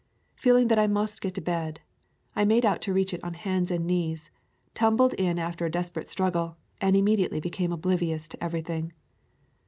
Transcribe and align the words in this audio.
Feeling 0.33 0.67
that 0.69 0.79
I 0.79 0.87
must 0.87 1.21
get 1.21 1.35
to 1.35 1.41
bed, 1.45 1.79
I 2.35 2.43
made 2.43 2.65
out 2.65 2.81
to 2.81 2.91
reach 2.91 3.13
it 3.13 3.23
on 3.23 3.35
hands 3.35 3.69
and 3.69 3.85
knees, 3.85 4.31
tumbled 4.73 5.13
in 5.13 5.37
after 5.37 5.63
a 5.63 5.69
desperate 5.71 6.09
struggle, 6.09 6.57
and 6.81 6.95
immediately 6.95 7.39
became 7.39 7.71
oblivious 7.71 8.27
to 8.29 8.43
everything. 8.43 8.93